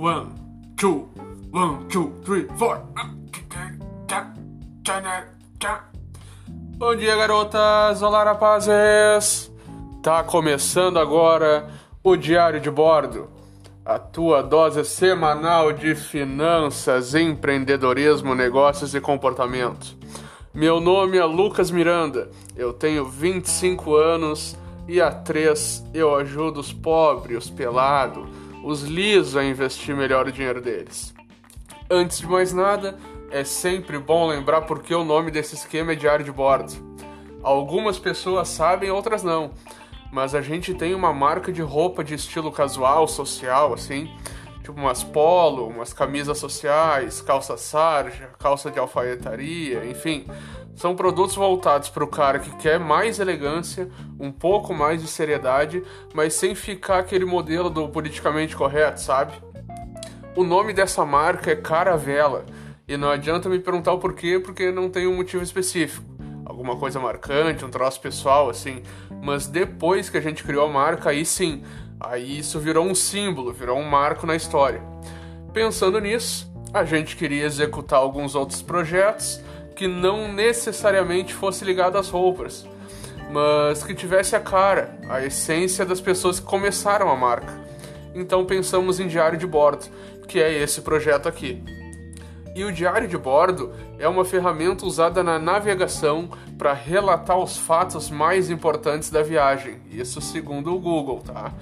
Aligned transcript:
One, 0.00 0.32
two, 0.78 1.10
one, 1.52 1.86
two, 1.90 2.14
three, 2.24 2.48
four. 2.56 2.80
Bom 6.78 6.96
dia, 6.96 7.14
garotas! 7.16 8.00
Olá, 8.00 8.24
rapazes! 8.24 9.52
Tá 10.02 10.24
começando 10.24 10.98
agora 10.98 11.68
o 12.02 12.16
Diário 12.16 12.62
de 12.62 12.70
Bordo, 12.70 13.28
a 13.84 13.98
tua 13.98 14.42
dose 14.42 14.86
semanal 14.86 15.70
de 15.70 15.94
finanças, 15.94 17.14
empreendedorismo, 17.14 18.34
negócios 18.34 18.94
e 18.94 19.02
comportamento. 19.02 19.98
Meu 20.54 20.80
nome 20.80 21.18
é 21.18 21.24
Lucas 21.26 21.70
Miranda, 21.70 22.30
eu 22.56 22.72
tenho 22.72 23.04
25 23.04 23.94
anos 23.96 24.56
e 24.88 24.98
há 24.98 25.10
três 25.10 25.84
eu 25.92 26.14
ajudo 26.14 26.58
os 26.58 26.72
pobres, 26.72 27.44
os 27.44 27.50
pelados, 27.50 28.26
os 28.62 28.82
lisos 28.82 29.36
a 29.36 29.44
investir 29.44 29.96
melhor 29.96 30.26
o 30.26 30.32
dinheiro 30.32 30.60
deles. 30.60 31.14
Antes 31.88 32.18
de 32.18 32.26
mais 32.26 32.52
nada, 32.52 32.98
é 33.30 33.44
sempre 33.44 33.98
bom 33.98 34.28
lembrar 34.28 34.62
porque 34.62 34.94
o 34.94 35.04
nome 35.04 35.30
desse 35.30 35.54
esquema 35.54 35.92
é 35.92 35.96
diário 35.96 36.24
de 36.24 36.32
bordo. 36.32 36.72
Algumas 37.42 37.98
pessoas 37.98 38.48
sabem, 38.48 38.90
outras 38.90 39.22
não. 39.22 39.52
Mas 40.12 40.34
a 40.34 40.40
gente 40.40 40.74
tem 40.74 40.94
uma 40.94 41.12
marca 41.12 41.52
de 41.52 41.62
roupa 41.62 42.02
de 42.02 42.14
estilo 42.14 42.50
casual, 42.50 43.06
social, 43.06 43.72
assim, 43.72 44.10
tipo 44.60 44.72
umas 44.72 45.02
polo, 45.02 45.68
umas 45.68 45.92
camisas 45.92 46.38
sociais, 46.38 47.20
calça 47.20 47.56
sarja, 47.56 48.30
calça 48.38 48.70
de 48.70 48.78
alfaiataria, 48.78 49.84
enfim, 49.86 50.26
são 50.80 50.96
produtos 50.96 51.36
voltados 51.36 51.90
para 51.90 52.02
o 52.02 52.06
cara 52.06 52.38
que 52.38 52.56
quer 52.56 52.80
mais 52.80 53.20
elegância, 53.20 53.90
um 54.18 54.32
pouco 54.32 54.72
mais 54.72 55.02
de 55.02 55.08
seriedade, 55.08 55.82
mas 56.14 56.32
sem 56.32 56.54
ficar 56.54 57.00
aquele 57.00 57.26
modelo 57.26 57.68
do 57.68 57.86
politicamente 57.90 58.56
correto, 58.56 58.98
sabe? 58.98 59.34
O 60.34 60.42
nome 60.42 60.72
dessa 60.72 61.04
marca 61.04 61.50
é 61.50 61.56
Caravela, 61.56 62.46
e 62.88 62.96
não 62.96 63.10
adianta 63.10 63.46
me 63.46 63.58
perguntar 63.58 63.92
o 63.92 63.98
porquê, 63.98 64.40
porque 64.42 64.72
não 64.72 64.88
tem 64.88 65.06
um 65.06 65.14
motivo 65.14 65.42
específico. 65.42 66.02
Alguma 66.46 66.74
coisa 66.76 66.98
marcante, 66.98 67.62
um 67.62 67.68
troço 67.68 68.00
pessoal, 68.00 68.48
assim. 68.48 68.82
Mas 69.22 69.46
depois 69.46 70.08
que 70.08 70.16
a 70.16 70.22
gente 70.22 70.42
criou 70.42 70.64
a 70.64 70.72
marca, 70.72 71.10
aí 71.10 71.26
sim, 71.26 71.62
aí 72.00 72.38
isso 72.38 72.58
virou 72.58 72.86
um 72.86 72.94
símbolo, 72.94 73.52
virou 73.52 73.78
um 73.78 73.84
marco 73.84 74.26
na 74.26 74.34
história. 74.34 74.82
Pensando 75.52 76.00
nisso, 76.00 76.50
a 76.72 76.86
gente 76.86 77.16
queria 77.16 77.44
executar 77.44 77.98
alguns 77.98 78.34
outros 78.34 78.62
projetos 78.62 79.42
que 79.80 79.88
não 79.88 80.30
necessariamente 80.30 81.32
fosse 81.32 81.64
ligado 81.64 81.96
às 81.96 82.10
roupas, 82.10 82.68
mas 83.32 83.82
que 83.82 83.94
tivesse 83.94 84.36
a 84.36 84.40
cara, 84.40 84.94
a 85.08 85.24
essência 85.24 85.86
das 85.86 86.02
pessoas 86.02 86.38
que 86.38 86.44
começaram 86.44 87.08
a 87.08 87.16
marca. 87.16 87.58
Então 88.14 88.44
pensamos 88.44 89.00
em 89.00 89.08
diário 89.08 89.38
de 89.38 89.46
bordo, 89.46 89.86
que 90.28 90.38
é 90.38 90.52
esse 90.52 90.82
projeto 90.82 91.30
aqui. 91.30 91.64
E 92.54 92.62
o 92.62 92.70
diário 92.70 93.08
de 93.08 93.16
bordo 93.16 93.72
é 93.98 94.06
uma 94.06 94.22
ferramenta 94.22 94.84
usada 94.84 95.24
na 95.24 95.38
navegação 95.38 96.28
para 96.58 96.74
relatar 96.74 97.38
os 97.38 97.56
fatos 97.56 98.10
mais 98.10 98.50
importantes 98.50 99.08
da 99.08 99.22
viagem, 99.22 99.80
isso 99.90 100.20
segundo 100.20 100.74
o 100.74 100.78
Google, 100.78 101.22
tá? 101.22 101.54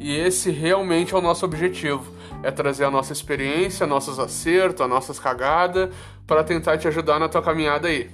E 0.00 0.14
esse 0.14 0.50
realmente 0.50 1.14
é 1.14 1.18
o 1.18 1.20
nosso 1.20 1.44
objetivo, 1.44 2.12
é 2.42 2.50
trazer 2.50 2.84
a 2.84 2.90
nossa 2.90 3.12
experiência, 3.12 3.86
nossos 3.86 4.18
acertos, 4.18 4.80
as 4.80 4.88
nossas 4.88 5.18
cagadas, 5.18 5.90
para 6.26 6.44
tentar 6.44 6.78
te 6.78 6.86
ajudar 6.86 7.18
na 7.18 7.28
tua 7.28 7.42
caminhada 7.42 7.88
aí. 7.88 8.10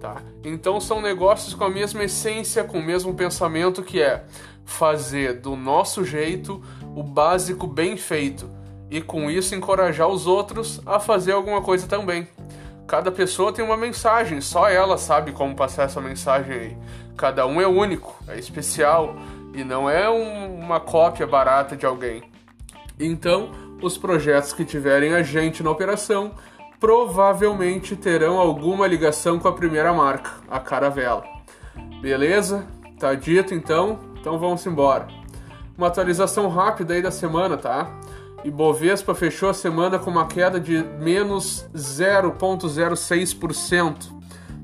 Tá? 0.00 0.16
Então 0.42 0.80
são 0.80 1.02
negócios 1.02 1.52
com 1.52 1.64
a 1.64 1.70
mesma 1.70 2.04
essência, 2.04 2.64
com 2.64 2.78
o 2.78 2.82
mesmo 2.82 3.12
pensamento 3.12 3.82
que 3.82 4.00
é 4.00 4.24
fazer 4.64 5.40
do 5.40 5.56
nosso 5.56 6.04
jeito 6.04 6.62
o 6.94 7.02
básico 7.02 7.66
bem 7.66 7.96
feito 7.96 8.48
e 8.90 9.00
com 9.02 9.30
isso 9.30 9.54
encorajar 9.54 10.08
os 10.08 10.26
outros 10.26 10.80
a 10.86 10.98
fazer 10.98 11.32
alguma 11.32 11.60
coisa 11.60 11.86
também. 11.86 12.26
Cada 12.86 13.12
pessoa 13.12 13.52
tem 13.52 13.64
uma 13.64 13.76
mensagem, 13.76 14.40
só 14.40 14.68
ela 14.68 14.96
sabe 14.98 15.32
como 15.32 15.54
passar 15.54 15.84
essa 15.84 16.00
mensagem 16.00 16.52
aí. 16.52 16.76
Cada 17.16 17.46
um 17.46 17.60
é 17.60 17.66
único, 17.66 18.16
é 18.26 18.38
especial 18.38 19.14
e 19.54 19.64
não 19.64 19.88
é 19.88 20.08
um, 20.08 20.58
uma 20.58 20.80
cópia 20.80 21.26
barata 21.26 21.76
de 21.76 21.86
alguém. 21.86 22.22
Então, 22.98 23.50
os 23.82 23.96
projetos 23.96 24.52
que 24.52 24.64
tiverem 24.64 25.14
a 25.14 25.22
gente 25.22 25.62
na 25.62 25.70
operação 25.70 26.32
provavelmente 26.78 27.94
terão 27.94 28.38
alguma 28.38 28.86
ligação 28.86 29.38
com 29.38 29.48
a 29.48 29.52
primeira 29.52 29.92
marca, 29.92 30.30
a 30.50 30.58
Caravela. 30.58 31.24
Beleza? 32.00 32.66
Tá 32.98 33.14
dito 33.14 33.54
então? 33.54 33.98
Então 34.18 34.38
vamos 34.38 34.64
embora. 34.66 35.06
Uma 35.76 35.88
atualização 35.88 36.48
rápida 36.48 36.94
aí 36.94 37.02
da 37.02 37.10
semana, 37.10 37.56
tá? 37.56 37.90
Ibovespa 38.44 39.14
fechou 39.14 39.50
a 39.50 39.54
semana 39.54 39.98
com 39.98 40.10
uma 40.10 40.26
queda 40.26 40.58
de 40.58 40.82
menos 40.98 41.68
0,06%, 41.74 44.19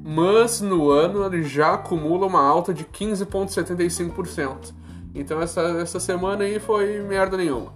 mas 0.09 0.61
no 0.61 0.89
ano 0.89 1.27
ele 1.27 1.43
já 1.43 1.75
acumula 1.75 2.28
uma 2.28 2.41
alta 2.41 2.72
de 2.72 2.84
15,75%. 2.84 4.72
Então 5.12 5.43
essa, 5.43 5.62
essa 5.62 5.99
semana 5.99 6.44
aí 6.44 6.61
foi 6.61 7.00
merda 7.00 7.37
nenhuma. 7.37 7.72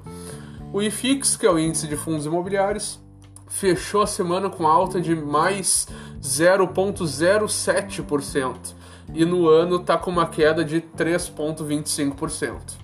O 0.73 0.81
IFIX, 0.81 1.37
que 1.37 1.45
é 1.45 1.51
o 1.51 1.59
índice 1.59 1.89
de 1.89 1.97
fundos 1.97 2.27
imobiliários, 2.27 3.01
fechou 3.49 4.03
a 4.03 4.07
semana 4.07 4.49
com 4.49 4.65
alta 4.65 5.01
de 5.01 5.17
mais 5.17 5.89
0,07% 6.23 8.77
e 9.13 9.25
no 9.25 9.49
ano 9.49 9.75
está 9.77 9.99
com 9.99 10.13
uma 10.13 10.29
queda 10.29 10.65
de 10.65 10.81
3,25%. 10.81 12.79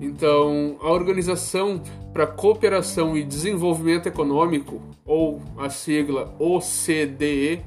Então, 0.00 0.76
a 0.80 0.90
Organização 0.90 1.82
para 2.12 2.26
Cooperação 2.26 3.16
e 3.16 3.24
Desenvolvimento 3.24 4.06
Econômico, 4.06 4.80
ou 5.04 5.40
a 5.56 5.70
sigla 5.70 6.34
OCDE, 6.38 7.62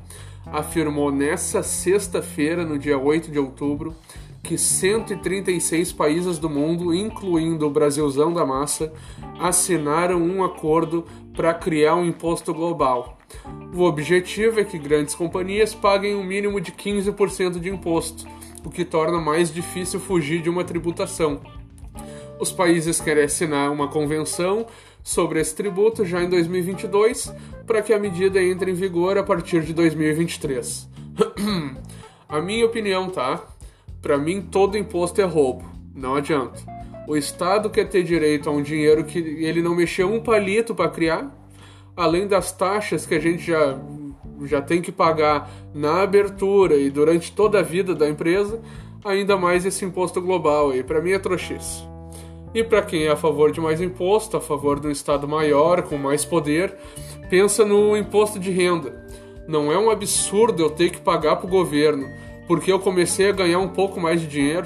afirmou 0.45 1.11
nessa 1.11 1.61
sexta-feira, 1.61 2.65
no 2.65 2.77
dia 2.77 2.97
8 2.97 3.31
de 3.31 3.39
outubro, 3.39 3.95
que 4.43 4.57
136 4.57 5.91
países 5.93 6.37
do 6.37 6.49
mundo, 6.49 6.93
incluindo 6.93 7.67
o 7.67 7.69
Brasilzão 7.69 8.33
da 8.33 8.45
massa, 8.45 8.91
assinaram 9.39 10.21
um 10.21 10.43
acordo 10.43 11.05
para 11.33 11.53
criar 11.53 11.95
um 11.95 12.05
imposto 12.05 12.53
global. 12.53 13.17
O 13.73 13.83
objetivo 13.83 14.59
é 14.59 14.63
que 14.63 14.77
grandes 14.77 15.15
companhias 15.15 15.73
paguem 15.73 16.15
um 16.15 16.23
mínimo 16.23 16.59
de 16.59 16.71
15% 16.71 17.59
de 17.59 17.69
imposto, 17.69 18.27
o 18.65 18.69
que 18.69 18.83
torna 18.83 19.19
mais 19.19 19.53
difícil 19.53 19.99
fugir 19.99 20.41
de 20.41 20.49
uma 20.49 20.63
tributação. 20.63 21.41
Os 22.39 22.51
países 22.51 22.99
querem 22.99 23.23
assinar 23.23 23.71
uma 23.71 23.87
convenção 23.87 24.65
sobre 25.03 25.39
esse 25.39 25.55
tributo 25.55 26.03
já 26.05 26.23
em 26.23 26.29
2022, 26.29 27.33
para 27.65 27.81
que 27.81 27.93
a 27.93 27.99
medida 27.99 28.41
entre 28.41 28.71
em 28.71 28.73
vigor 28.73 29.17
a 29.17 29.23
partir 29.23 29.61
de 29.61 29.73
2023. 29.73 30.89
a 32.27 32.41
minha 32.41 32.65
opinião, 32.65 33.09
tá? 33.09 33.45
Para 34.01 34.17
mim, 34.17 34.41
todo 34.41 34.77
imposto 34.77 35.21
é 35.21 35.23
roubo. 35.23 35.63
Não 35.93 36.15
adianta. 36.15 36.59
O 37.07 37.15
Estado 37.15 37.69
quer 37.69 37.89
ter 37.89 38.03
direito 38.03 38.49
a 38.49 38.51
um 38.51 38.61
dinheiro 38.61 39.03
que 39.03 39.19
ele 39.19 39.61
não 39.61 39.75
mexeu 39.75 40.11
um 40.11 40.21
palito 40.21 40.73
para 40.73 40.89
criar, 40.89 41.31
além 42.01 42.27
das 42.27 42.51
taxas 42.51 43.05
que 43.05 43.13
a 43.13 43.19
gente 43.19 43.43
já, 43.43 43.77
já 44.45 44.59
tem 44.59 44.81
que 44.81 44.91
pagar 44.91 45.49
na 45.73 46.01
abertura 46.01 46.75
e 46.75 46.89
durante 46.89 47.31
toda 47.31 47.59
a 47.59 47.61
vida 47.61 47.93
da 47.93 48.09
empresa, 48.09 48.59
ainda 49.05 49.37
mais 49.37 49.65
esse 49.65 49.85
imposto 49.85 50.19
global 50.19 50.71
aí. 50.71 50.83
Para 50.83 50.99
mim 50.99 51.11
é 51.11 51.19
trouxice. 51.19 51.83
E 52.55 52.63
para 52.63 52.81
quem 52.81 53.03
é 53.03 53.11
a 53.11 53.15
favor 53.15 53.51
de 53.51 53.61
mais 53.61 53.79
imposto, 53.79 54.35
a 54.35 54.41
favor 54.41 54.83
um 54.83 54.89
Estado 54.89 55.27
maior, 55.27 55.83
com 55.83 55.95
mais 55.95 56.25
poder, 56.25 56.75
pensa 57.29 57.63
no 57.63 57.95
imposto 57.95 58.39
de 58.39 58.49
renda. 58.49 59.05
Não 59.47 59.71
é 59.71 59.77
um 59.77 59.91
absurdo 59.91 60.63
eu 60.63 60.71
ter 60.71 60.89
que 60.89 60.99
pagar 60.99 61.35
para 61.35 61.45
o 61.45 61.49
governo, 61.49 62.09
porque 62.47 62.71
eu 62.71 62.79
comecei 62.79 63.29
a 63.29 63.33
ganhar 63.33 63.59
um 63.59 63.69
pouco 63.69 63.99
mais 63.99 64.19
de 64.19 64.27
dinheiro. 64.27 64.65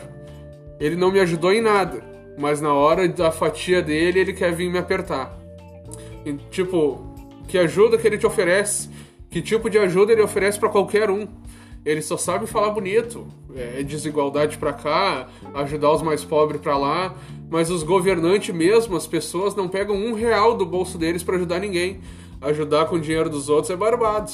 Ele 0.79 0.95
não 0.95 1.11
me 1.11 1.19
ajudou 1.19 1.51
em 1.51 1.61
nada, 1.61 2.01
mas 2.37 2.61
na 2.61 2.73
hora 2.73 3.07
da 3.09 3.29
fatia 3.29 3.81
dele 3.81 4.19
ele 4.19 4.33
quer 4.33 4.53
vir 4.53 4.71
me 4.71 4.79
apertar. 4.79 5.37
E, 6.25 6.33
tipo, 6.49 7.14
Que 7.47 7.57
ajuda 7.57 7.97
que 7.97 8.07
ele 8.07 8.17
te 8.17 8.25
oferece? 8.25 8.89
Que 9.29 9.41
tipo 9.41 9.69
de 9.69 9.77
ajuda 9.77 10.11
ele 10.11 10.21
oferece 10.21 10.59
para 10.59 10.69
qualquer 10.69 11.09
um? 11.09 11.27
Ele 11.85 12.01
só 12.01 12.17
sabe 12.17 12.47
falar 12.47 12.71
bonito, 12.71 13.27
é 13.55 13.83
desigualdade 13.83 14.57
para 14.57 14.73
cá, 14.73 15.27
ajudar 15.53 15.91
os 15.91 16.01
mais 16.01 16.23
pobres 16.23 16.59
para 16.59 16.75
lá, 16.75 17.15
mas 17.47 17.69
os 17.69 17.83
governantes 17.83 18.53
mesmo, 18.55 18.95
as 18.95 19.05
pessoas 19.05 19.55
não 19.55 19.67
pegam 19.67 19.95
um 19.95 20.13
real 20.13 20.57
do 20.57 20.65
bolso 20.65 20.97
deles 20.97 21.21
para 21.21 21.35
ajudar 21.35 21.59
ninguém. 21.59 21.99
Ajudar 22.41 22.85
com 22.85 22.95
o 22.95 22.99
dinheiro 22.99 23.29
dos 23.29 23.49
outros 23.49 23.69
é 23.69 23.75
barbado. 23.75 24.31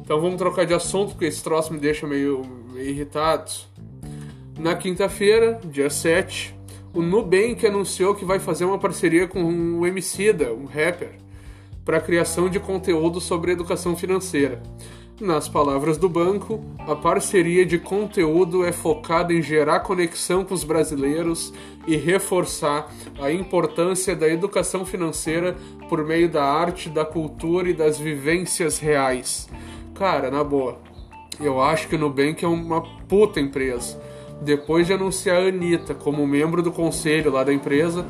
Então 0.00 0.20
vamos 0.20 0.36
trocar 0.36 0.64
de 0.64 0.72
assunto, 0.72 1.10
porque 1.10 1.26
esse 1.26 1.42
troço 1.42 1.72
me 1.72 1.78
deixa 1.78 2.06
meio, 2.06 2.42
meio 2.72 2.88
irritado. 2.88 3.50
Na 4.58 4.74
quinta-feira, 4.74 5.60
dia 5.64 5.90
7, 5.90 6.54
o 6.94 7.02
Nubank 7.02 7.66
anunciou 7.66 8.14
que 8.14 8.24
vai 8.24 8.38
fazer 8.38 8.64
uma 8.64 8.78
parceria 8.78 9.26
com 9.26 9.42
o 9.78 9.86
Emicida, 9.86 10.52
um 10.52 10.64
rapper, 10.66 11.10
para 11.88 11.96
a 11.96 12.02
criação 12.02 12.50
de 12.50 12.60
conteúdo 12.60 13.18
sobre 13.18 13.50
educação 13.50 13.96
financeira. 13.96 14.60
Nas 15.18 15.48
palavras 15.48 15.96
do 15.96 16.06
banco, 16.06 16.62
a 16.80 16.94
parceria 16.94 17.64
de 17.64 17.78
conteúdo 17.78 18.62
é 18.62 18.72
focada 18.72 19.32
em 19.32 19.40
gerar 19.40 19.80
conexão 19.80 20.44
com 20.44 20.52
os 20.52 20.64
brasileiros 20.64 21.50
e 21.86 21.96
reforçar 21.96 22.92
a 23.18 23.32
importância 23.32 24.14
da 24.14 24.28
educação 24.28 24.84
financeira 24.84 25.56
por 25.88 26.04
meio 26.04 26.28
da 26.28 26.44
arte, 26.44 26.90
da 26.90 27.06
cultura 27.06 27.70
e 27.70 27.72
das 27.72 27.98
vivências 27.98 28.78
reais. 28.78 29.48
Cara, 29.94 30.30
na 30.30 30.44
boa, 30.44 30.78
eu 31.40 31.58
acho 31.58 31.88
que 31.88 31.94
o 31.94 31.98
Nubank 31.98 32.44
é 32.44 32.48
uma 32.48 32.82
puta 32.82 33.40
empresa. 33.40 33.98
Depois 34.42 34.86
de 34.86 34.92
anunciar 34.92 35.40
a 35.40 35.48
Anitta 35.48 35.94
como 35.94 36.26
membro 36.26 36.62
do 36.62 36.70
conselho 36.70 37.32
lá 37.32 37.42
da 37.42 37.52
empresa, 37.52 38.04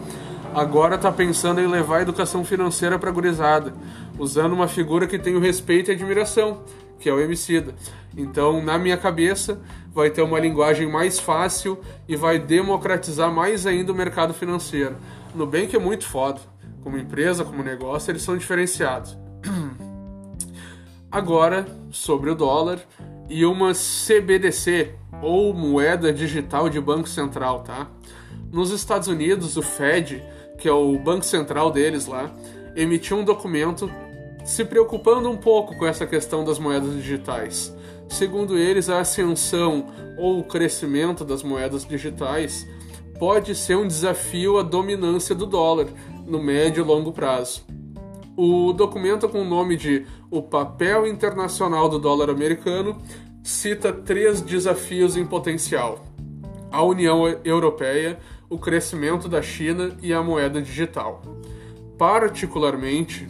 agora 0.55 0.99
tá 0.99 1.11
pensando 1.11 1.61
em 1.61 1.67
levar 1.67 1.99
a 1.99 2.03
educação 2.03 2.45
financeira 2.45 2.99
pra 2.99 3.11
gurizada, 3.11 3.75
usando 4.19 4.53
uma 4.53 4.69
figura 4.69 5.07
que 5.07 5.19
tem 5.19 5.35
o 5.35 5.41
respeito 5.41 5.91
e 5.91 5.95
admiração 5.95 6.63
que 6.99 7.09
é 7.09 7.13
o 7.13 7.21
Emicida. 7.21 7.75
Então, 8.17 8.63
na 8.63 8.79
minha 8.79 8.97
cabeça, 8.97 9.61
vai 9.93 10.11
ter 10.11 10.23
uma 10.23 10.39
linguagem 10.39 10.91
mais 10.91 11.19
fácil 11.19 11.79
e 12.09 12.17
vai 12.17 12.39
democratizar 12.39 13.33
mais 13.33 13.67
ainda 13.67 13.93
o 13.93 13.95
mercado 13.95 14.35
financeiro. 14.35 14.97
Nubank 15.35 15.75
é 15.75 15.79
muito 15.79 16.05
foda. 16.07 16.41
Como 16.83 16.99
empresa, 16.99 17.45
como 17.45 17.63
negócio, 17.63 18.11
eles 18.11 18.23
são 18.23 18.37
diferenciados. 18.37 19.17
Agora, 21.11 21.67
sobre 21.91 22.31
o 22.31 22.35
dólar 22.35 22.81
e 23.29 23.45
uma 23.45 23.73
CBDC, 23.73 24.95
ou 25.23 25.53
moeda 25.53 26.13
digital 26.13 26.69
de 26.69 26.81
Banco 26.81 27.09
Central, 27.09 27.61
tá? 27.63 27.89
Nos 28.51 28.71
Estados 28.71 29.09
Unidos, 29.09 29.57
o 29.57 29.63
Fed, 29.63 30.23
que 30.59 30.69
é 30.69 30.73
o 30.73 30.99
banco 30.99 31.25
central 31.25 31.71
deles 31.71 32.07
lá, 32.07 32.35
emitiu 32.75 33.17
um 33.17 33.25
documento 33.25 33.91
se 34.45 34.65
preocupando 34.65 35.31
um 35.31 35.37
pouco 35.37 35.77
com 35.77 35.87
essa 35.87 36.07
questão 36.07 36.45
das 36.45 36.59
moedas 36.59 36.95
digitais. 36.95 37.75
Segundo 38.09 38.57
eles, 38.57 38.89
a 38.89 39.01
ascensão 39.01 39.87
ou 40.17 40.41
o 40.41 40.45
crescimento 40.45 41.25
das 41.25 41.43
moedas 41.43 41.85
digitais 41.85 42.67
pode 43.19 43.55
ser 43.55 43.77
um 43.77 43.87
desafio 43.87 44.59
à 44.59 44.63
dominância 44.63 45.35
do 45.35 45.47
dólar 45.47 45.87
no 46.27 46.43
médio 46.43 46.83
e 46.83 46.87
longo 46.87 47.13
prazo. 47.13 47.65
O 48.37 48.73
documento 48.73 49.29
com 49.29 49.43
o 49.43 49.49
nome 49.49 49.77
de 49.77 50.07
O 50.31 50.41
Papel 50.41 51.07
Internacional 51.07 51.89
do 51.89 51.99
Dólar 51.99 52.31
Americano 52.31 52.97
cita 53.43 53.93
três 53.93 54.41
desafios 54.41 55.17
em 55.17 55.27
potencial: 55.27 56.05
a 56.71 56.83
União 56.83 57.25
Europeia, 57.45 58.19
o 58.49 58.59
crescimento 58.59 59.29
da 59.29 59.43
China 59.43 59.97
e 60.03 60.13
a 60.13 60.23
moeda 60.23 60.61
digital. 60.63 61.23
Particularmente, 61.99 63.29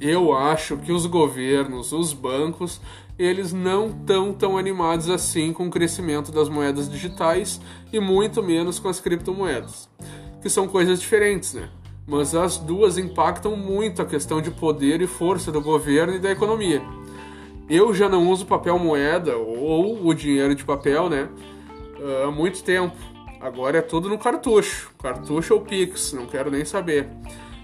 eu 0.00 0.34
acho 0.34 0.76
que 0.78 0.92
os 0.92 1.06
governos, 1.06 1.92
os 1.92 2.12
bancos, 2.12 2.80
eles 3.18 3.52
não 3.52 3.88
estão 3.88 4.32
tão 4.32 4.56
animados 4.56 5.10
assim 5.10 5.52
com 5.52 5.66
o 5.66 5.70
crescimento 5.70 6.32
das 6.32 6.48
moedas 6.48 6.90
digitais 6.90 7.60
e 7.92 8.00
muito 8.00 8.42
menos 8.42 8.78
com 8.78 8.88
as 8.88 8.98
criptomoedas, 8.98 9.90
que 10.40 10.48
são 10.48 10.66
coisas 10.66 11.00
diferentes, 11.00 11.52
né? 11.52 11.68
Mas 12.06 12.34
as 12.34 12.56
duas 12.56 12.96
impactam 12.96 13.54
muito 13.54 14.00
a 14.00 14.06
questão 14.06 14.40
de 14.40 14.50
poder 14.50 15.02
e 15.02 15.06
força 15.06 15.52
do 15.52 15.60
governo 15.60 16.14
e 16.14 16.18
da 16.18 16.30
economia. 16.30 16.82
Eu 17.68 17.94
já 17.94 18.08
não 18.08 18.28
uso 18.30 18.46
papel 18.46 18.78
moeda 18.78 19.36
ou 19.36 20.04
o 20.04 20.14
dinheiro 20.14 20.54
de 20.54 20.64
papel, 20.64 21.08
né? 21.08 21.28
Há 22.26 22.30
muito 22.30 22.64
tempo. 22.64 22.96
Agora 23.40 23.78
é 23.78 23.82
tudo 23.82 24.08
no 24.08 24.18
cartucho, 24.18 24.92
cartucho 25.02 25.54
ou 25.54 25.60
Pix, 25.62 26.12
não 26.12 26.26
quero 26.26 26.50
nem 26.50 26.64
saber. 26.64 27.08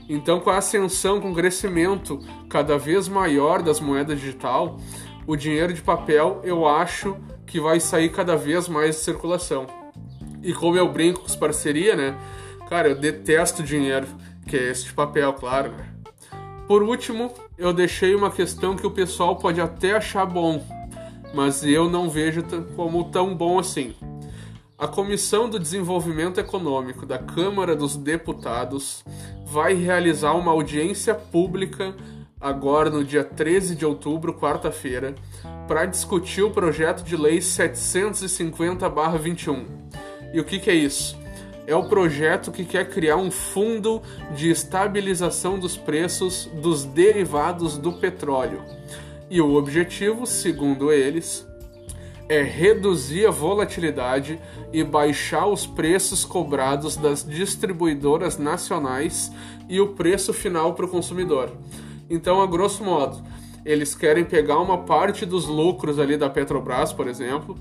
Então, 0.08 0.40
com 0.40 0.50
a 0.50 0.58
ascensão, 0.58 1.20
com 1.20 1.32
o 1.32 1.34
crescimento 1.34 2.18
cada 2.48 2.78
vez 2.78 3.08
maior 3.08 3.60
das 3.60 3.78
moedas 3.78 4.18
digital, 4.18 4.78
o 5.26 5.36
dinheiro 5.36 5.74
de 5.74 5.82
papel 5.82 6.40
eu 6.44 6.66
acho 6.66 7.16
que 7.44 7.60
vai 7.60 7.78
sair 7.78 8.08
cada 8.10 8.36
vez 8.36 8.68
mais 8.68 8.96
de 8.96 9.02
circulação. 9.02 9.66
E 10.42 10.54
como 10.54 10.76
eu 10.76 10.88
brinco 10.90 11.20
com 11.20 11.26
as 11.26 11.36
parcerias, 11.36 11.96
né? 11.96 12.16
Cara, 12.68 12.88
eu 12.88 12.94
detesto 12.94 13.62
dinheiro, 13.62 14.06
que 14.46 14.56
é 14.56 14.70
esse 14.70 14.84
de 14.84 14.92
papel, 14.92 15.32
claro, 15.32 15.72
né? 15.72 15.88
Por 16.66 16.82
último, 16.82 17.32
eu 17.58 17.72
deixei 17.72 18.14
uma 18.14 18.30
questão 18.30 18.74
que 18.74 18.86
o 18.86 18.90
pessoal 18.90 19.36
pode 19.36 19.60
até 19.60 19.94
achar 19.96 20.24
bom, 20.26 20.64
mas 21.34 21.64
eu 21.64 21.88
não 21.90 22.08
vejo 22.08 22.42
como 22.74 23.04
tão 23.10 23.36
bom 23.36 23.58
assim. 23.58 23.94
A 24.78 24.86
Comissão 24.86 25.48
do 25.48 25.58
Desenvolvimento 25.58 26.38
Econômico 26.38 27.06
da 27.06 27.18
Câmara 27.18 27.74
dos 27.74 27.96
Deputados 27.96 29.02
vai 29.46 29.72
realizar 29.72 30.34
uma 30.34 30.52
audiência 30.52 31.14
pública 31.14 31.96
agora 32.38 32.90
no 32.90 33.02
dia 33.02 33.24
13 33.24 33.74
de 33.74 33.86
outubro, 33.86 34.34
quarta-feira, 34.34 35.14
para 35.66 35.86
discutir 35.86 36.42
o 36.42 36.50
projeto 36.50 37.02
de 37.02 37.16
lei 37.16 37.38
750/21. 37.38 39.64
E 40.34 40.40
o 40.40 40.44
que, 40.44 40.58
que 40.58 40.68
é 40.68 40.74
isso? 40.74 41.16
É 41.66 41.74
o 41.74 41.88
projeto 41.88 42.52
que 42.52 42.66
quer 42.66 42.90
criar 42.90 43.16
um 43.16 43.30
fundo 43.30 44.02
de 44.36 44.50
estabilização 44.50 45.58
dos 45.58 45.74
preços 45.74 46.50
dos 46.60 46.84
derivados 46.84 47.78
do 47.78 47.94
petróleo. 47.94 48.62
E 49.30 49.40
o 49.40 49.54
objetivo, 49.54 50.26
segundo 50.26 50.92
eles, 50.92 51.46
é 52.28 52.42
reduzir 52.42 53.26
a 53.26 53.30
volatilidade 53.30 54.40
e 54.72 54.82
baixar 54.82 55.46
os 55.46 55.66
preços 55.66 56.24
cobrados 56.24 56.96
das 56.96 57.24
distribuidoras 57.24 58.38
nacionais 58.38 59.32
e 59.68 59.80
o 59.80 59.88
preço 59.88 60.32
final 60.32 60.74
para 60.74 60.86
o 60.86 60.88
consumidor. 60.88 61.52
Então, 62.10 62.40
a 62.40 62.46
grosso 62.46 62.84
modo, 62.84 63.22
eles 63.64 63.94
querem 63.94 64.24
pegar 64.24 64.58
uma 64.58 64.78
parte 64.78 65.26
dos 65.26 65.46
lucros 65.46 65.98
ali 65.98 66.16
da 66.16 66.30
Petrobras, 66.30 66.92
por 66.92 67.08
exemplo, 67.08 67.54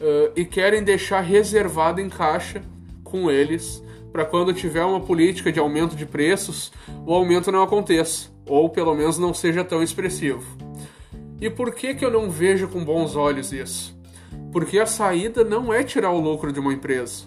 uh, 0.00 0.32
e 0.34 0.44
querem 0.44 0.82
deixar 0.82 1.20
reservado 1.20 2.00
em 2.00 2.08
caixa 2.08 2.62
com 3.02 3.30
eles 3.30 3.82
para 4.12 4.24
quando 4.24 4.52
tiver 4.52 4.84
uma 4.84 5.00
política 5.00 5.50
de 5.50 5.58
aumento 5.58 5.96
de 5.96 6.06
preços, 6.06 6.72
o 7.04 7.12
aumento 7.12 7.50
não 7.50 7.62
aconteça, 7.64 8.30
ou 8.46 8.68
pelo 8.68 8.94
menos 8.94 9.18
não 9.18 9.34
seja 9.34 9.64
tão 9.64 9.82
expressivo. 9.82 10.44
E 11.40 11.50
por 11.50 11.74
que, 11.74 11.94
que 11.94 12.04
eu 12.04 12.10
não 12.10 12.30
vejo 12.30 12.68
com 12.68 12.84
bons 12.84 13.16
olhos 13.16 13.52
isso? 13.52 13.93
Porque 14.54 14.78
a 14.78 14.86
saída 14.86 15.42
não 15.42 15.74
é 15.74 15.82
tirar 15.82 16.12
o 16.12 16.20
lucro 16.20 16.52
de 16.52 16.60
uma 16.60 16.72
empresa. 16.72 17.24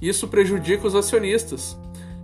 Isso 0.00 0.28
prejudica 0.28 0.86
os 0.86 0.94
acionistas. 0.94 1.74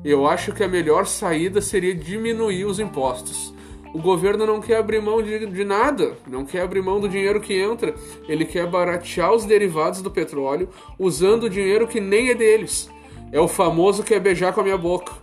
Eu 0.04 0.26
acho 0.26 0.52
que 0.52 0.62
a 0.62 0.68
melhor 0.68 1.06
saída 1.06 1.62
seria 1.62 1.94
diminuir 1.94 2.66
os 2.66 2.78
impostos. 2.78 3.54
O 3.94 3.98
governo 3.98 4.44
não 4.44 4.60
quer 4.60 4.76
abrir 4.76 5.00
mão 5.00 5.22
de, 5.22 5.46
de, 5.46 5.64
nada, 5.64 6.18
não 6.26 6.44
quer 6.44 6.60
abrir 6.60 6.82
mão 6.82 7.00
do 7.00 7.08
dinheiro 7.08 7.40
que 7.40 7.54
entra, 7.54 7.94
ele 8.28 8.44
quer 8.44 8.66
baratear 8.66 9.32
os 9.32 9.46
derivados 9.46 10.02
do 10.02 10.10
petróleo 10.10 10.68
usando 10.98 11.48
dinheiro 11.48 11.88
que 11.88 11.98
nem 11.98 12.28
é 12.28 12.34
deles. 12.34 12.90
É 13.32 13.40
o 13.40 13.48
famoso 13.48 14.02
que 14.02 14.14
é 14.14 14.20
beijar 14.20 14.52
com 14.52 14.60
a 14.60 14.64
minha 14.64 14.76
boca. 14.76 15.14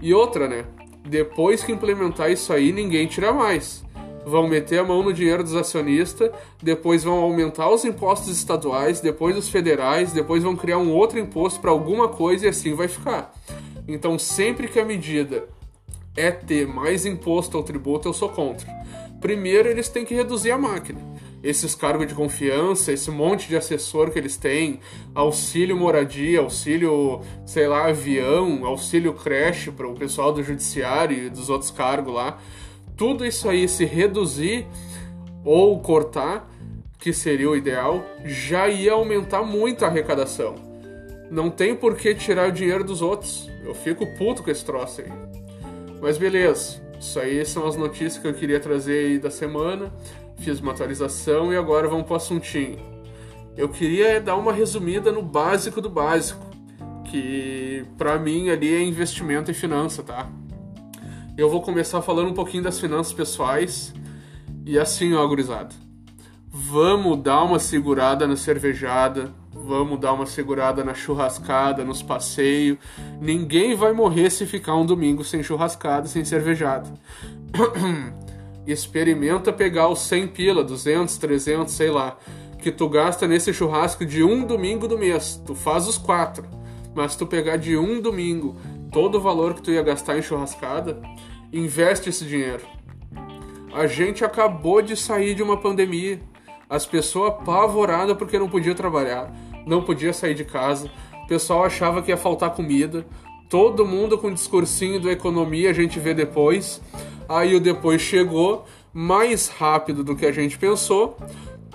E 0.00 0.14
outra, 0.14 0.46
né? 0.46 0.64
Depois 1.04 1.64
que 1.64 1.72
implementar 1.72 2.30
isso 2.30 2.52
aí, 2.52 2.70
ninguém 2.70 3.08
tira 3.08 3.32
mais 3.32 3.82
vão 4.24 4.48
meter 4.48 4.80
a 4.80 4.84
mão 4.84 5.02
no 5.02 5.12
dinheiro 5.12 5.42
dos 5.42 5.54
acionistas, 5.54 6.30
depois 6.62 7.04
vão 7.04 7.18
aumentar 7.20 7.70
os 7.70 7.84
impostos 7.84 8.28
estaduais, 8.28 9.00
depois 9.00 9.36
os 9.36 9.48
federais, 9.48 10.12
depois 10.12 10.42
vão 10.42 10.56
criar 10.56 10.78
um 10.78 10.92
outro 10.92 11.18
imposto 11.18 11.60
para 11.60 11.70
alguma 11.70 12.08
coisa 12.08 12.46
e 12.46 12.48
assim 12.48 12.74
vai 12.74 12.88
ficar. 12.88 13.34
Então, 13.88 14.18
sempre 14.18 14.68
que 14.68 14.78
a 14.78 14.84
medida 14.84 15.44
é 16.16 16.30
ter 16.30 16.66
mais 16.66 17.06
imposto 17.06 17.56
ou 17.56 17.62
tributo, 17.62 18.08
eu 18.08 18.12
sou 18.12 18.28
contra. 18.28 18.68
Primeiro, 19.20 19.68
eles 19.68 19.88
têm 19.88 20.04
que 20.04 20.14
reduzir 20.14 20.50
a 20.50 20.58
máquina. 20.58 21.00
Esses 21.42 21.74
cargos 21.74 22.06
de 22.06 22.14
confiança, 22.14 22.92
esse 22.92 23.10
monte 23.10 23.48
de 23.48 23.56
assessor 23.56 24.10
que 24.10 24.18
eles 24.18 24.36
têm, 24.36 24.80
auxílio 25.14 25.74
moradia, 25.74 26.40
auxílio, 26.40 27.22
sei 27.46 27.66
lá, 27.66 27.86
avião, 27.86 28.64
auxílio 28.66 29.14
creche 29.14 29.70
para 29.70 29.88
o 29.88 29.94
pessoal 29.94 30.32
do 30.32 30.42
judiciário 30.42 31.26
e 31.26 31.30
dos 31.30 31.48
outros 31.48 31.70
cargos 31.70 32.12
lá 32.12 32.38
tudo 33.00 33.24
isso 33.24 33.48
aí 33.48 33.66
se 33.66 33.86
reduzir 33.86 34.66
ou 35.42 35.80
cortar, 35.80 36.46
que 36.98 37.14
seria 37.14 37.48
o 37.48 37.56
ideal, 37.56 38.04
já 38.26 38.68
ia 38.68 38.92
aumentar 38.92 39.42
muito 39.42 39.86
a 39.86 39.88
arrecadação. 39.88 40.54
Não 41.30 41.48
tem 41.48 41.74
por 41.74 41.96
que 41.96 42.14
tirar 42.14 42.50
o 42.50 42.52
dinheiro 42.52 42.84
dos 42.84 43.00
outros. 43.00 43.48
Eu 43.64 43.74
fico 43.74 44.06
puto 44.18 44.42
com 44.42 44.50
esse 44.50 44.62
troço 44.62 45.00
aí. 45.00 45.10
Mas 45.98 46.18
beleza, 46.18 46.78
Isso 47.00 47.18
aí 47.18 47.42
são 47.46 47.66
as 47.66 47.74
notícias 47.74 48.18
que 48.18 48.28
eu 48.28 48.34
queria 48.34 48.60
trazer 48.60 49.06
aí 49.06 49.18
da 49.18 49.30
semana. 49.30 49.90
Fiz 50.36 50.60
uma 50.60 50.72
atualização 50.72 51.50
e 51.50 51.56
agora 51.56 51.88
vamos 51.88 52.04
para 52.04 52.12
o 52.12 52.16
assuntinho. 52.16 52.78
Eu 53.56 53.70
queria 53.70 54.20
dar 54.20 54.36
uma 54.36 54.52
resumida 54.52 55.10
no 55.10 55.22
básico 55.22 55.80
do 55.80 55.88
básico, 55.88 56.44
que 57.10 57.82
para 57.96 58.18
mim 58.18 58.50
ali 58.50 58.74
é 58.74 58.82
investimento 58.82 59.50
e 59.50 59.54
finança, 59.54 60.02
tá? 60.02 60.30
Eu 61.36 61.48
vou 61.48 61.62
começar 61.62 62.02
falando 62.02 62.30
um 62.30 62.34
pouquinho 62.34 62.62
das 62.62 62.78
finanças 62.78 63.12
pessoais 63.12 63.94
e 64.66 64.78
assim, 64.78 65.14
ó, 65.14 65.26
gurizada. 65.26 65.74
Vamos 66.48 67.22
dar 67.22 67.44
uma 67.44 67.58
segurada 67.58 68.26
na 68.26 68.36
cervejada, 68.36 69.32
vamos 69.52 70.00
dar 70.00 70.12
uma 70.12 70.26
segurada 70.26 70.84
na 70.84 70.92
churrascada, 70.92 71.84
nos 71.84 72.02
passeios. 72.02 72.76
Ninguém 73.20 73.74
vai 73.74 73.92
morrer 73.92 74.30
se 74.30 74.44
ficar 74.44 74.74
um 74.74 74.84
domingo 74.84 75.24
sem 75.24 75.42
churrascada, 75.42 76.08
sem 76.08 76.24
cervejada. 76.24 76.92
Experimenta 78.66 79.52
pegar 79.52 79.88
os 79.88 80.00
100 80.00 80.28
pila, 80.28 80.64
200, 80.64 81.16
300, 81.16 81.72
sei 81.72 81.90
lá, 81.90 82.18
que 82.58 82.70
tu 82.70 82.88
gasta 82.88 83.26
nesse 83.26 83.54
churrasco 83.54 84.04
de 84.04 84.22
um 84.22 84.44
domingo 84.44 84.86
do 84.86 84.98
mês. 84.98 85.40
Tu 85.46 85.54
faz 85.54 85.86
os 85.86 85.96
quatro. 85.96 86.44
Mas 86.94 87.14
tu 87.14 87.26
pegar 87.26 87.56
de 87.56 87.76
um 87.76 88.00
domingo 88.00 88.56
todo 88.90 89.18
o 89.18 89.20
valor 89.20 89.54
que 89.54 89.62
tu 89.62 89.70
ia 89.70 89.82
gastar 89.82 90.18
em 90.18 90.22
churrascada, 90.22 91.00
investe 91.52 92.08
esse 92.08 92.24
dinheiro. 92.24 92.62
A 93.72 93.86
gente 93.86 94.24
acabou 94.24 94.82
de 94.82 94.96
sair 94.96 95.34
de 95.34 95.42
uma 95.42 95.56
pandemia. 95.56 96.20
As 96.68 96.86
pessoas 96.86 97.30
apavoradas 97.30 98.16
porque 98.16 98.38
não 98.38 98.48
podia 98.48 98.74
trabalhar, 98.74 99.32
não 99.66 99.82
podia 99.82 100.12
sair 100.12 100.34
de 100.34 100.44
casa. 100.44 100.90
O 101.24 101.26
pessoal 101.26 101.64
achava 101.64 102.02
que 102.02 102.10
ia 102.10 102.16
faltar 102.16 102.50
comida. 102.50 103.06
Todo 103.48 103.86
mundo 103.86 104.18
com 104.18 104.32
discursinho 104.32 105.00
da 105.00 105.10
economia, 105.10 105.70
a 105.70 105.72
gente 105.72 105.98
vê 105.98 106.14
depois. 106.14 106.80
Aí 107.28 107.54
o 107.54 107.60
depois 107.60 108.00
chegou 108.00 108.64
mais 108.92 109.48
rápido 109.48 110.02
do 110.02 110.16
que 110.16 110.26
a 110.26 110.32
gente 110.32 110.58
pensou. 110.58 111.16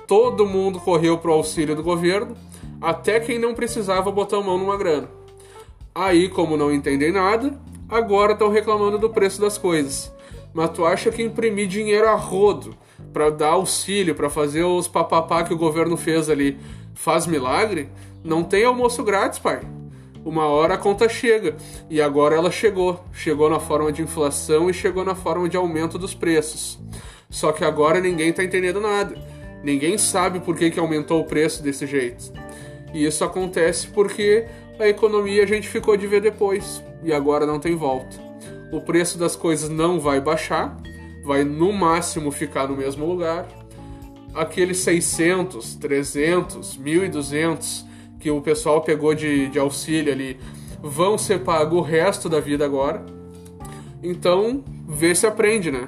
Todo 0.08 0.46
mundo 0.46 0.80
correu 0.80 1.18
pro 1.18 1.34
auxílio 1.34 1.76
do 1.76 1.82
governo, 1.82 2.36
até 2.82 3.20
quem 3.20 3.40
não 3.40 3.56
precisava 3.56 4.12
botar 4.12 4.38
a 4.38 4.42
mão 4.42 4.58
numa 4.58 4.78
grana. 4.78 5.10
Aí, 5.98 6.28
como 6.28 6.58
não 6.58 6.74
entendem 6.74 7.10
nada, 7.10 7.58
agora 7.88 8.34
estão 8.34 8.50
reclamando 8.50 9.00
do 9.00 9.10
preço 9.10 9.40
das 9.40 9.58
coisas. 9.58 10.12
Mas 10.54 10.72
tu 10.72 10.86
acha 10.86 11.10
que 11.10 11.24
imprimir 11.24 11.70
dinheiro 11.70 12.10
a 12.10 12.16
rodo 12.16 12.76
para 13.14 13.30
dar 13.30 13.52
auxílio, 13.52 14.14
para 14.14 14.30
fazer 14.30 14.66
os 14.66 14.90
papapá 14.90 15.46
que 15.46 15.54
o 15.54 15.58
governo 15.58 15.96
fez 15.96 16.30
ali, 16.30 16.58
faz 16.94 17.26
milagre? 17.26 17.88
Não 18.22 18.44
tem 18.44 18.66
almoço 18.66 19.06
grátis, 19.06 19.40
pai. 19.40 19.62
Uma 20.26 20.48
hora 20.48 20.74
a 20.74 20.78
conta 20.78 21.08
chega. 21.08 21.56
E 21.90 22.02
agora 22.02 22.36
ela 22.36 22.52
chegou. 22.52 23.02
Chegou 23.14 23.50
na 23.50 23.62
forma 23.62 23.90
de 23.90 24.02
inflação 24.02 24.70
e 24.70 24.74
chegou 24.74 25.06
na 25.06 25.16
forma 25.16 25.48
de 25.48 25.56
aumento 25.56 25.98
dos 25.98 26.14
preços. 26.14 26.78
Só 27.30 27.54
que 27.54 27.64
agora 27.64 28.02
ninguém 28.02 28.34
tá 28.34 28.44
entendendo 28.44 28.82
nada. 28.82 29.16
Ninguém 29.64 29.98
sabe 29.98 30.42
por 30.42 30.58
que, 30.58 30.72
que 30.72 30.80
aumentou 30.80 31.22
o 31.22 31.26
preço 31.26 31.64
desse 31.64 31.88
jeito. 31.88 32.34
E 32.94 33.06
isso 33.06 33.24
acontece 33.24 33.88
porque 33.88 34.46
a 34.80 34.88
economia 34.88 35.44
a 35.44 35.48
gente 35.48 35.68
ficou 35.68 35.96
de 35.96 36.08
ver 36.08 36.22
depois 36.22 36.84
e 37.04 37.14
agora 37.14 37.46
não 37.46 37.60
tem 37.60 37.76
volta. 37.76 38.18
O 38.72 38.82
preço 38.82 39.18
das 39.18 39.36
coisas 39.36 39.70
não 39.70 40.00
vai 40.00 40.20
baixar, 40.20 40.76
vai 41.24 41.44
no 41.44 41.72
máximo 41.72 42.32
ficar 42.32 42.68
no 42.68 42.76
mesmo 42.76 43.06
lugar. 43.06 43.48
Aqueles 44.34 44.78
600, 44.80 45.76
300, 45.76 46.78
1.200 46.78 47.86
que 48.20 48.30
o 48.30 48.42
pessoal 48.42 48.82
pegou 48.82 49.14
de, 49.14 49.48
de 49.48 49.60
auxílio 49.60 50.12
ali 50.12 50.40
vão 50.82 51.18
ser 51.18 51.40
pagos 51.40 51.80
o 51.80 51.82
resto 51.82 52.30
da 52.30 52.40
vida 52.40 52.66
agora. 52.66 53.06
Então, 54.04 54.64
vê 54.88 55.16
se 55.16 55.26
aprende, 55.26 55.72
né? 55.72 55.88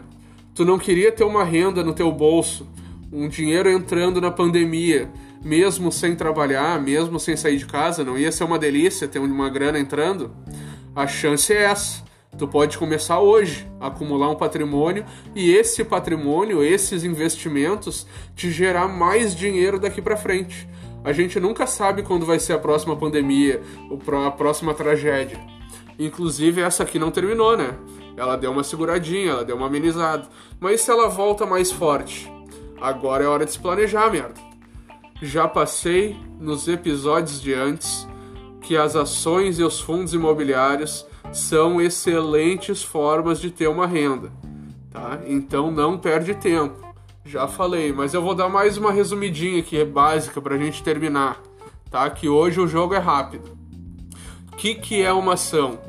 Tu 0.55 0.65
não 0.65 0.79
queria 0.79 1.11
ter 1.11 1.23
uma 1.23 1.43
renda 1.43 1.83
no 1.83 1.93
teu 1.93 2.11
bolso 2.11 2.67
um 3.11 3.27
dinheiro 3.27 3.69
entrando 3.69 4.19
na 4.19 4.31
pandemia, 4.31 5.09
mesmo 5.43 5.91
sem 5.91 6.15
trabalhar, 6.15 6.81
mesmo 6.81 7.19
sem 7.19 7.35
sair 7.35 7.57
de 7.57 7.65
casa, 7.65 8.03
não 8.03 8.17
ia 8.17 8.31
ser 8.31 8.43
uma 8.43 8.59
delícia 8.59 9.07
ter 9.07 9.19
uma 9.19 9.49
grana 9.49 9.79
entrando? 9.79 10.35
A 10.95 11.07
chance 11.07 11.53
é 11.53 11.63
essa. 11.63 12.05
Tu 12.37 12.47
pode 12.47 12.77
começar 12.77 13.19
hoje 13.19 13.67
a 13.79 13.87
acumular 13.87 14.29
um 14.29 14.35
patrimônio 14.35 15.05
e 15.35 15.51
esse 15.51 15.83
patrimônio, 15.83 16.63
esses 16.63 17.03
investimentos, 17.03 18.05
te 18.35 18.51
gerar 18.51 18.87
mais 18.87 19.35
dinheiro 19.35 19.79
daqui 19.79 20.01
para 20.01 20.17
frente. 20.17 20.67
A 21.03 21.11
gente 21.11 21.39
nunca 21.39 21.65
sabe 21.65 22.03
quando 22.03 22.25
vai 22.25 22.39
ser 22.39 22.53
a 22.53 22.59
próxima 22.59 22.95
pandemia, 22.95 23.61
a 24.25 24.31
próxima 24.31 24.73
tragédia. 24.73 25.39
Inclusive 25.97 26.61
essa 26.61 26.83
aqui 26.83 26.99
não 26.99 27.09
terminou, 27.09 27.57
né? 27.57 27.75
Ela 28.15 28.35
deu 28.35 28.51
uma 28.51 28.63
seguradinha, 28.63 29.31
ela 29.31 29.45
deu 29.45 29.55
uma 29.55 29.67
amenizada. 29.67 30.27
Mas 30.59 30.81
se 30.81 30.91
ela 30.91 31.07
volta 31.07 31.45
mais 31.45 31.71
forte, 31.71 32.29
Agora 32.79 33.23
é 33.23 33.27
hora 33.27 33.45
de 33.45 33.51
se 33.51 33.59
planejar, 33.59 34.09
merda. 34.11 34.46
Já 35.21 35.47
passei 35.47 36.15
nos 36.39 36.67
episódios 36.67 37.41
de 37.41 37.51
antes 37.51 38.07
que 38.61 38.77
as 38.77 38.95
ações 38.95 39.57
e 39.57 39.63
os 39.63 39.79
fundos 39.79 40.13
imobiliários 40.13 41.07
são 41.31 41.81
excelentes 41.81 42.83
formas 42.83 43.39
de 43.39 43.49
ter 43.49 43.67
uma 43.67 43.87
renda, 43.87 44.31
tá? 44.91 45.19
Então 45.25 45.71
não 45.71 45.97
perde 45.97 46.35
tempo. 46.35 46.85
Já 47.25 47.47
falei, 47.47 47.91
mas 47.91 48.13
eu 48.13 48.21
vou 48.21 48.35
dar 48.35 48.47
mais 48.47 48.77
uma 48.77 48.91
resumidinha 48.91 49.59
aqui, 49.59 49.83
básica, 49.83 50.39
pra 50.39 50.57
gente 50.57 50.83
terminar, 50.83 51.41
tá? 51.89 52.07
Que 52.11 52.29
hoje 52.29 52.61
o 52.61 52.67
jogo 52.67 52.93
é 52.93 52.99
rápido. 52.99 53.57
O 54.53 54.55
que, 54.55 54.75
que 54.75 55.01
é 55.01 55.11
uma 55.11 55.33
ação? 55.33 55.79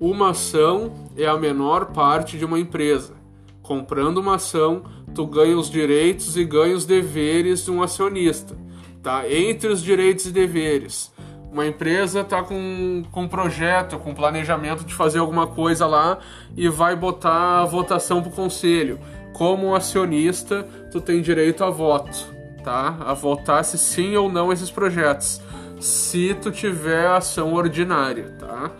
Uma 0.00 0.30
ação 0.30 0.92
é 1.16 1.26
a 1.26 1.36
menor 1.36 1.92
parte 1.92 2.36
de 2.36 2.44
uma 2.44 2.58
empresa. 2.58 3.14
Comprando 3.62 4.18
uma 4.18 4.34
ação, 4.34 4.82
tu 5.14 5.24
ganha 5.24 5.56
os 5.56 5.70
direitos 5.70 6.36
e 6.36 6.44
ganha 6.44 6.74
os 6.74 6.84
deveres 6.84 7.64
de 7.64 7.70
um 7.70 7.82
acionista, 7.82 8.56
tá? 9.02 9.30
Entre 9.30 9.68
os 9.68 9.82
direitos 9.82 10.26
e 10.26 10.32
deveres, 10.32 11.12
uma 11.50 11.66
empresa 11.66 12.20
está 12.20 12.42
com, 12.42 13.02
com 13.10 13.22
um 13.24 13.28
projeto, 13.28 13.98
com 13.98 14.14
planejamento 14.14 14.84
de 14.84 14.94
fazer 14.94 15.18
alguma 15.18 15.46
coisa 15.46 15.86
lá 15.86 16.18
e 16.56 16.68
vai 16.68 16.96
botar 16.96 17.60
a 17.60 17.64
votação 17.64 18.22
para 18.22 18.30
o 18.30 18.34
conselho. 18.34 18.98
Como 19.34 19.74
acionista, 19.74 20.66
tu 20.90 21.00
tem 21.00 21.20
direito 21.20 21.64
a 21.64 21.70
voto, 21.70 22.32
tá? 22.64 22.96
A 23.00 23.12
votar 23.12 23.64
se 23.64 23.76
sim 23.76 24.16
ou 24.16 24.30
não 24.30 24.52
esses 24.52 24.70
projetos, 24.70 25.40
se 25.80 26.34
tu 26.40 26.50
tiver 26.50 27.06
ação 27.06 27.54
ordinária, 27.54 28.34
tá? 28.38 28.70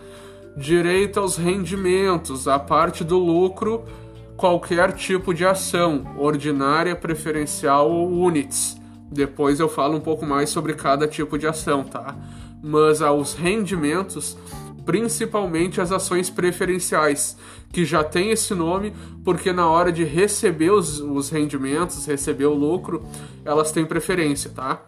Direito 0.55 1.19
aos 1.19 1.37
rendimentos, 1.37 2.47
a 2.47 2.57
parte 2.57 3.03
do 3.03 3.17
lucro 3.17 3.83
qualquer 4.35 4.91
tipo 4.93 5.33
de 5.33 5.45
ação, 5.45 6.15
ordinária, 6.17 6.95
preferencial 6.95 7.89
ou 7.89 8.09
units. 8.09 8.81
Depois 9.13 9.59
eu 9.59 9.69
falo 9.69 9.95
um 9.95 10.01
pouco 10.01 10.25
mais 10.25 10.49
sobre 10.49 10.73
cada 10.73 11.07
tipo 11.07 11.37
de 11.37 11.45
ação, 11.45 11.83
tá? 11.83 12.15
Mas 12.61 13.01
aos 13.01 13.35
rendimentos, 13.35 14.35
principalmente 14.85 15.79
as 15.79 15.91
ações 15.91 16.29
preferenciais, 16.29 17.37
que 17.71 17.85
já 17.85 18.03
tem 18.03 18.31
esse 18.31 18.55
nome 18.55 18.93
porque 19.23 19.53
na 19.53 19.69
hora 19.69 19.91
de 19.91 20.03
receber 20.03 20.71
os, 20.71 20.99
os 20.99 21.29
rendimentos, 21.29 22.05
receber 22.05 22.45
o 22.45 22.53
lucro, 22.53 23.05
elas 23.45 23.71
têm 23.71 23.85
preferência, 23.85 24.49
tá? 24.49 24.83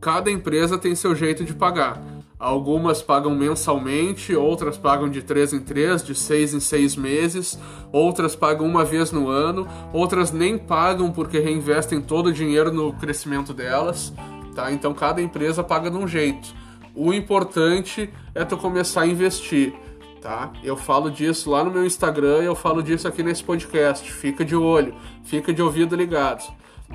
Cada 0.00 0.30
empresa 0.30 0.78
tem 0.78 0.94
seu 0.94 1.14
jeito 1.14 1.44
de 1.44 1.52
pagar. 1.52 2.02
Algumas 2.38 3.02
pagam 3.02 3.34
mensalmente, 3.34 4.32
outras 4.32 4.78
pagam 4.78 5.10
de 5.10 5.22
3 5.22 5.54
em 5.54 5.60
3, 5.60 6.04
de 6.04 6.14
6 6.14 6.54
em 6.54 6.60
6 6.60 6.94
meses, 6.94 7.58
outras 7.90 8.36
pagam 8.36 8.64
uma 8.64 8.84
vez 8.84 9.10
no 9.10 9.28
ano, 9.28 9.66
outras 9.92 10.30
nem 10.30 10.56
pagam 10.56 11.10
porque 11.10 11.40
reinvestem 11.40 12.00
todo 12.00 12.26
o 12.26 12.32
dinheiro 12.32 12.72
no 12.72 12.92
crescimento 12.92 13.52
delas, 13.52 14.12
tá? 14.54 14.70
Então 14.70 14.94
cada 14.94 15.20
empresa 15.20 15.64
paga 15.64 15.90
de 15.90 15.96
um 15.96 16.06
jeito. 16.06 16.54
O 16.94 17.12
importante 17.12 18.08
é 18.32 18.44
tu 18.44 18.56
começar 18.56 19.00
a 19.00 19.06
investir, 19.08 19.74
tá? 20.22 20.52
Eu 20.62 20.76
falo 20.76 21.10
disso 21.10 21.50
lá 21.50 21.64
no 21.64 21.72
meu 21.72 21.84
Instagram, 21.84 22.38
eu 22.42 22.54
falo 22.54 22.84
disso 22.84 23.08
aqui 23.08 23.20
nesse 23.20 23.42
podcast. 23.42 24.12
Fica 24.12 24.44
de 24.44 24.54
olho, 24.54 24.94
fica 25.24 25.52
de 25.52 25.60
ouvido 25.60 25.96
ligado, 25.96 26.46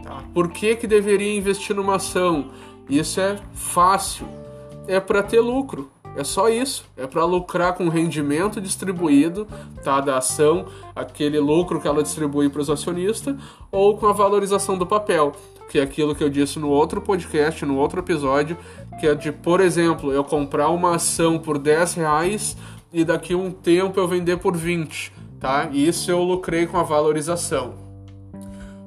tá? 0.02 0.24
Por 0.34 0.48
que 0.48 0.74
que 0.78 0.88
deveria 0.88 1.36
investir 1.36 1.76
numa 1.76 1.98
ação? 1.98 2.50
Isso 2.90 3.20
é 3.20 3.38
fácil 3.54 4.43
é 4.88 5.00
para 5.00 5.24
ter 5.24 5.40
lucro. 5.40 5.90
É 6.16 6.24
só 6.24 6.48
isso. 6.50 6.86
É 6.96 7.08
para 7.08 7.25
lucrar 7.25 7.74
com 7.74 7.86
o 7.86 7.90
rendimento 7.90 8.62
distribuído 8.62 9.48
tá, 9.84 10.00
da 10.00 10.18
ação, 10.18 10.66
aquele 10.96 11.40
lucro 11.40 11.82
que 11.82 11.88
ela 11.88 12.04
distribui 12.04 12.50
para 12.50 12.62
os 12.62 12.70
acionistas, 12.70 13.36
ou 13.72 13.98
com 13.98 14.08
a 14.08 14.13
valorização 14.13 14.78
do 14.78 14.86
papel, 14.86 15.34
que 15.70 15.80
é 15.80 15.82
aquilo 15.82 16.13
que 16.13 16.24
eu 16.24 16.30
disse 16.30 16.60
no 16.60 16.70
outro 16.70 17.02
podcast, 17.02 17.66
no 17.66 17.78
outro 17.78 18.00
episódio, 18.00 18.58
que 19.00 19.08
é 19.08 19.16
de, 19.16 19.32
por 19.32 19.60
exemplo, 19.60 20.12
eu 20.12 20.24
comprar 20.24 20.70
uma 20.70 20.96
ação 20.96 21.40
por 21.40 21.58
10 21.58 21.96
reais 21.96 22.56
e 22.92 23.04
daqui 23.04 23.34
a 23.34 23.38
um 23.38 23.50
tempo 23.50 24.00
eu 24.00 24.08
vender 24.08 24.38
por 24.38 24.56
20. 24.56 25.12
Tá? 25.40 25.70
Isso 25.74 26.12
eu 26.12 26.24
lucrei 26.24 26.68
com 26.68 26.78
a 26.78 26.84
valorização. 26.84 27.74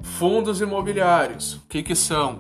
Fundos 0.01 0.61
imobiliários, 0.61 1.55
o 1.55 1.63
que, 1.69 1.83
que 1.83 1.95
são? 1.95 2.39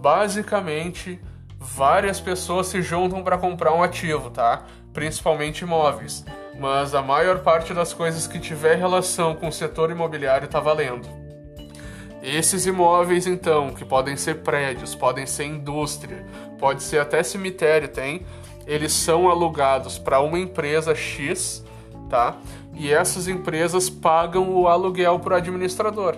Basicamente 0.00 1.20
várias 1.64 2.20
pessoas 2.20 2.66
se 2.66 2.82
juntam 2.82 3.22
para 3.22 3.38
comprar 3.38 3.72
um 3.72 3.82
ativo, 3.82 4.30
tá? 4.30 4.64
principalmente 4.94 5.62
imóveis, 5.62 6.24
mas 6.58 6.94
a 6.94 7.02
maior 7.02 7.40
parte 7.40 7.74
das 7.74 7.92
coisas 7.92 8.28
que 8.28 8.38
tiver 8.38 8.76
relação 8.76 9.34
com 9.34 9.48
o 9.48 9.52
setor 9.52 9.90
imobiliário 9.90 10.44
está 10.44 10.60
valendo. 10.60 11.08
Esses 12.22 12.64
imóveis, 12.64 13.26
então, 13.26 13.74
que 13.74 13.84
podem 13.84 14.16
ser 14.16 14.36
prédios, 14.42 14.94
podem 14.94 15.26
ser 15.26 15.44
indústria, 15.44 16.24
pode 16.58 16.82
ser 16.82 17.00
até 17.00 17.22
cemitério, 17.22 17.88
tem, 17.88 18.24
eles 18.66 18.92
são 18.92 19.28
alugados 19.28 19.98
para 19.98 20.20
uma 20.20 20.38
empresa 20.38 20.94
X, 20.94 21.64
tá? 22.08 22.36
E 22.72 22.90
essas 22.90 23.26
empresas 23.26 23.90
pagam 23.90 24.48
o 24.54 24.68
aluguel 24.68 25.18
para 25.18 25.34
o 25.34 25.36
administrador, 25.36 26.16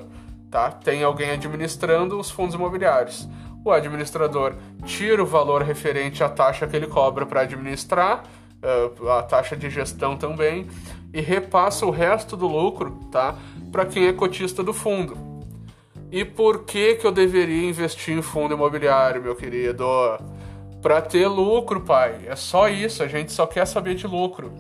tá? 0.51 0.71
Tem 0.71 1.03
alguém 1.03 1.31
administrando 1.31 2.21
os 2.21 2.31
fundos 2.31 2.55
imobiliários. 2.55 3.27
O 3.67 3.73
administrador 3.73 4.55
tira 4.85 5.21
o 5.21 5.27
valor 5.27 5.61
referente 5.61 6.23
à 6.23 6.29
taxa 6.29 6.69
que 6.69 6.77
ele 6.77 6.87
cobra 6.87 7.27
para 7.27 7.41
administrar, 7.41 8.23
eh, 8.63 8.91
a 9.19 9.25
taxa 9.25 9.57
de 9.57 9.69
gestão 9.69 10.17
também, 10.17 10.69
e 11.13 11.21
repassa 11.21 11.85
o 11.85 11.91
resto 11.91 12.37
do 12.37 12.47
lucro, 12.47 12.93
tá? 13.11 13.35
Para 13.73 13.85
quem 13.85 14.07
é 14.07 14.13
cotista 14.13 14.63
do 14.63 14.73
fundo. 14.73 15.19
E 16.13 16.25
por 16.25 16.63
que 16.63 16.95
que 16.95 17.09
eu 17.09 17.11
deveria 17.11 17.69
investir 17.69 18.17
em 18.17 18.23
fundo 18.23 18.55
imobiliário, 18.55 19.21
meu 19.21 19.35
querido? 19.35 19.85
Para 20.81 21.03
ter 21.03 21.27
lucro, 21.27 21.81
pai. 21.81 22.21
É 22.29 22.37
só 22.37 22.69
isso, 22.69 23.03
a 23.03 23.09
gente 23.09 23.33
só 23.33 23.49
quer 23.49 23.67
saber 23.67 23.97
de 23.97 24.07
lucro. 24.07 24.53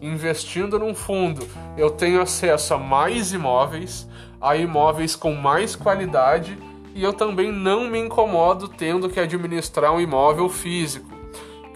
Investindo 0.00 0.78
num 0.78 0.94
fundo, 0.94 1.46
eu 1.76 1.90
tenho 1.90 2.18
acesso 2.18 2.72
a 2.72 2.78
mais 2.78 3.30
imóveis, 3.30 4.08
a 4.40 4.56
imóveis 4.56 5.14
com 5.14 5.34
mais 5.34 5.76
qualidade 5.76 6.56
e 6.94 7.02
eu 7.02 7.12
também 7.12 7.50
não 7.50 7.88
me 7.88 7.98
incomodo 7.98 8.68
tendo 8.68 9.10
que 9.10 9.18
administrar 9.18 9.92
um 9.92 10.00
imóvel 10.00 10.48
físico. 10.48 11.12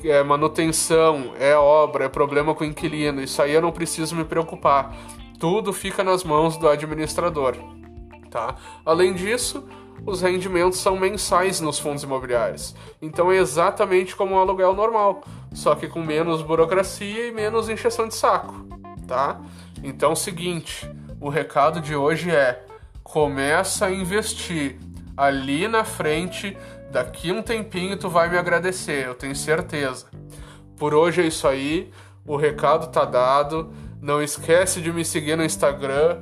É 0.05 0.23
manutenção, 0.23 1.33
é 1.39 1.57
obra, 1.57 2.05
é 2.05 2.09
problema 2.09 2.55
com 2.55 2.63
o 2.63 2.67
inquilino, 2.67 3.21
isso 3.21 3.43
aí 3.43 3.53
eu 3.53 3.61
não 3.61 3.73
preciso 3.73 4.15
me 4.15 4.25
preocupar. 4.25 4.97
Tudo 5.41 5.73
fica 5.73 6.05
nas 6.05 6.23
mãos 6.23 6.57
do 6.57 6.69
administrador. 6.69 7.57
Tá? 8.31 8.55
Além 8.85 9.13
disso, 9.13 9.65
os 10.07 10.23
rendimentos 10.23 10.79
são 10.79 10.97
mensais 10.97 11.61
nos 11.61 11.79
fundos 11.79 12.03
imobiliários. 12.03 12.75
Então 13.03 13.33
é 13.33 13.37
exatamente 13.37 14.15
como 14.15 14.35
um 14.35 14.39
aluguel 14.39 14.73
normal, 14.75 15.23
só 15.53 15.75
que 15.75 15.89
com 15.89 16.03
menos 16.03 16.43
burocracia 16.43 17.27
e 17.27 17.33
menos 17.33 17.69
encheção 17.69 18.07
de 18.07 18.15
saco, 18.15 18.67
tá? 19.07 19.41
Então 19.83 20.13
o 20.13 20.17
seguinte, 20.17 20.89
o 21.21 21.29
recado 21.29 21.81
de 21.81 21.97
hoje 21.97 22.31
é: 22.31 22.65
começa 23.03 23.87
a 23.87 23.91
investir 23.91 24.79
ali 25.19 25.67
na 25.67 25.83
frente, 25.83 26.57
daqui 26.93 27.33
um 27.33 27.43
tempinho 27.43 27.97
tu 27.97 28.09
vai 28.09 28.31
me 28.31 28.39
agradecer, 28.39 29.05
eu 29.05 29.17
tenho 29.17 29.35
certeza. 29.35 30.07
Por 30.77 30.95
hoje 30.95 31.23
é 31.23 31.27
isso 31.27 31.49
aí, 31.49 31.91
o 32.25 32.37
recado 32.37 32.87
tá 32.87 33.05
dado. 33.05 33.73
Não 34.01 34.23
esquece 34.23 34.81
de 34.81 34.93
me 34.93 35.05
seguir 35.05 35.37
no 35.37 35.45
Instagram, 35.45 36.21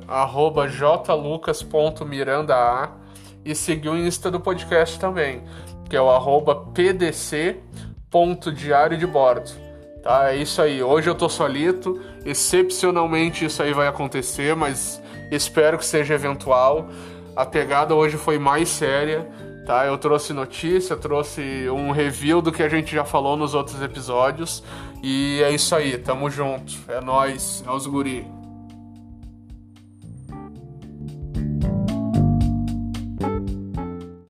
jlucas.miranda 0.67 2.89
e 3.45 3.53
seguir 3.53 3.89
o 3.89 3.95
Insta 3.95 4.31
do 4.31 4.39
podcast 4.39 4.99
também, 4.99 5.43
que 5.87 5.95
é 5.95 6.01
o 6.01 6.41
pdc.diário 6.73 8.97
de 8.97 9.05
bordo. 9.05 9.51
Tá, 10.01 10.31
é 10.31 10.37
isso 10.37 10.59
aí. 10.59 10.81
Hoje 10.81 11.07
eu 11.07 11.13
tô 11.13 11.29
solito, 11.29 12.01
excepcionalmente 12.25 13.45
isso 13.45 13.61
aí 13.61 13.73
vai 13.73 13.87
acontecer, 13.87 14.55
mas 14.55 14.99
espero 15.31 15.77
que 15.77 15.85
seja 15.85 16.15
eventual. 16.15 16.89
A 17.37 17.45
pegada 17.45 17.93
hoje 17.93 18.17
foi 18.17 18.39
mais 18.39 18.67
séria, 18.67 19.29
tá? 19.63 19.85
Eu 19.85 19.95
trouxe 19.99 20.33
notícia, 20.33 20.97
trouxe 20.97 21.69
um 21.69 21.91
review 21.91 22.41
do 22.41 22.51
que 22.51 22.63
a 22.63 22.67
gente 22.67 22.91
já 22.95 23.05
falou 23.05 23.37
nos 23.37 23.53
outros 23.53 23.79
episódios. 23.79 24.63
E 25.03 25.39
é 25.43 25.51
isso 25.51 25.75
aí, 25.75 25.99
tamo 25.99 26.31
junto. 26.31 26.73
É 26.87 26.99
nós, 26.99 27.63
é 27.63 27.69
os 27.69 27.85
guri. 27.85 28.25